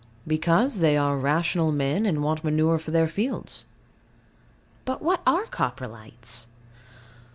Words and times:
Because 0.25 0.79
they 0.79 0.97
are 0.97 1.15
rational 1.15 1.71
men, 1.71 2.07
and 2.07 2.23
want 2.23 2.43
manure 2.43 2.79
for 2.79 2.89
their 2.89 3.07
fields. 3.07 3.65
But 4.83 5.03
what 5.03 5.21
are 5.27 5.45
Coprolites? 5.45 6.47